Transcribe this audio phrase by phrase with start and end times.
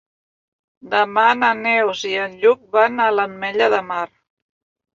[0.93, 4.03] Demà na Neus i en Lluc van a l'Ametlla de Mar.